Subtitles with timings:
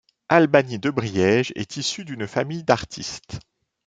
[0.29, 3.37] Albany Debriège est issue d'une famille d'artistes.